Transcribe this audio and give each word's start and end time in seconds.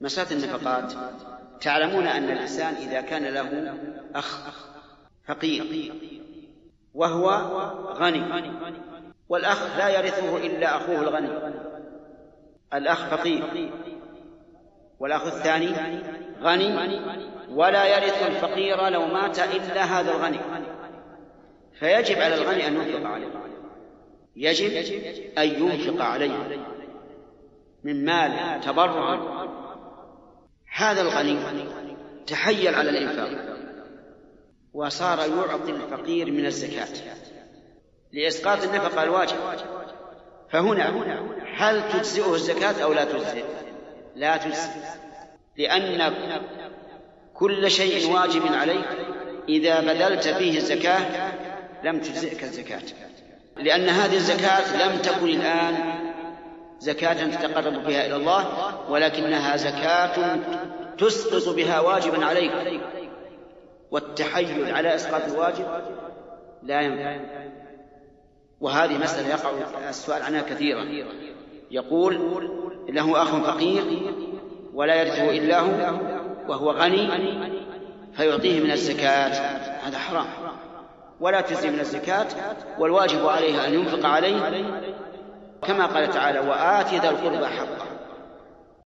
مسألة 0.00 0.32
النفقات. 0.32 0.92
تعلمون 1.60 2.06
أن 2.06 2.24
الإنسان 2.24 2.74
إذا 2.74 3.00
كان 3.00 3.24
له 3.24 3.74
أخ 4.14 4.38
فقير 5.26 5.92
وهو 6.94 7.30
غني 7.94 8.52
والأخ 9.28 9.76
لا 9.78 9.88
يرثه 9.88 10.36
إلا 10.36 10.76
أخوه 10.76 11.00
الغني 11.00 11.28
الأخ 12.74 13.06
فقير 13.06 13.70
والأخ 15.00 15.26
الثاني 15.26 15.68
غني 16.42 17.00
ولا 17.50 17.84
يرث 17.84 18.26
الفقير 18.26 18.88
لو 18.88 19.06
مات 19.06 19.38
إلا 19.38 19.84
هذا 19.84 20.10
الغني. 20.10 20.40
فيجب 21.78 22.20
على 22.20 22.34
الغني 22.34 22.66
أن 22.66 22.74
ينفق 22.74 23.10
عليه. 23.10 23.28
يجب 24.36 24.70
أن 25.38 25.48
ينفق 25.48 26.04
عليه 26.04 26.60
من 27.84 28.04
مال 28.04 28.60
تبرعا 28.60 29.39
هذا 30.80 31.00
الغني 31.00 31.38
تحيل 32.26 32.74
على 32.74 32.90
الإنفاق 32.90 33.56
وصار 34.74 35.18
يعطي 35.18 35.70
الفقير 35.70 36.30
من 36.30 36.46
الزكاة 36.46 36.88
لإسقاط 38.12 38.62
النفقة 38.64 39.02
الواجب 39.02 39.36
فهنا 40.50 40.92
هل 41.56 41.92
تجزئه 41.92 42.34
الزكاة 42.34 42.82
أو 42.82 42.92
لا 42.92 43.04
تجزئ؟ 43.04 43.44
لا 44.16 44.36
تجزئ 44.36 44.70
لأن 45.56 46.12
كل 47.34 47.70
شيء 47.70 48.12
واجب 48.12 48.52
عليك 48.52 48.88
إذا 49.48 49.80
بذلت 49.80 50.28
فيه 50.28 50.56
الزكاة 50.56 51.32
لم 51.84 51.98
تجزئك 51.98 52.44
الزكاة 52.44 52.82
لأن 53.56 53.88
هذه 53.88 54.16
الزكاة 54.16 54.86
لم 54.86 54.98
تكن 54.98 55.28
الآن 55.28 55.74
زكاة 56.78 57.36
تتقرب 57.36 57.84
بها 57.84 58.06
إلى 58.06 58.16
الله 58.16 58.70
ولكنها 58.90 59.56
زكاة 59.56 60.38
تسقط 61.00 61.54
بها 61.54 61.80
واجبا 61.80 62.24
عليك. 62.24 62.82
والتحيل 63.90 64.74
على 64.74 64.94
إسقاط 64.94 65.22
الواجب 65.32 65.66
لا 66.62 66.80
ينفع. 66.80 67.20
وهذه 68.60 68.98
مسألة 68.98 69.28
يقع 69.28 69.50
السؤال 69.88 70.22
عنها 70.22 70.42
كثيرا. 70.42 70.84
يقول 71.70 72.14
له 72.88 73.22
أخ 73.22 73.36
فقير 73.36 74.12
ولا 74.74 74.94
يرثه 74.94 75.30
إلا 75.30 75.60
هو 75.60 76.00
وهو 76.48 76.70
غني 76.70 77.08
فيعطيه 78.12 78.60
من 78.64 78.70
الزكاة. 78.70 79.28
هذا 79.88 79.98
حرام. 79.98 80.26
ولا 81.20 81.40
تجزي 81.40 81.70
من 81.70 81.80
الزكاة 81.80 82.26
والواجب 82.78 83.26
عليه 83.26 83.66
أن 83.66 83.74
ينفق 83.74 84.08
عليه. 84.08 84.36
كما 85.62 85.86
قال 85.86 86.10
تعالى 86.10 86.40
وآت 86.40 86.94
ذا 86.94 87.10
القربى 87.10 87.46
حقه. 87.46 87.89